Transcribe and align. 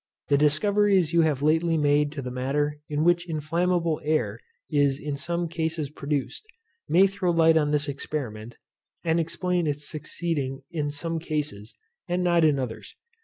The 0.29 0.37
discoveries 0.39 1.13
you 1.13 1.21
have 1.21 1.43
lately 1.43 1.77
made 1.77 2.17
of 2.17 2.23
the 2.23 2.31
manner 2.31 2.79
in 2.89 3.03
which 3.03 3.29
inflammable 3.29 4.01
air 4.03 4.39
is 4.67 4.99
in 4.99 5.15
some 5.15 5.47
cases 5.47 5.91
produced, 5.91 6.47
may 6.89 7.05
throw 7.05 7.29
light 7.29 7.55
on 7.55 7.69
this 7.69 7.87
experiment, 7.87 8.57
and 9.03 9.19
explain 9.19 9.67
its 9.67 9.87
succeeding 9.87 10.63
in 10.71 10.89
some 10.89 11.19
cases, 11.19 11.75
and 12.07 12.23
not 12.23 12.43
in 12.43 12.57
others. 12.57 12.95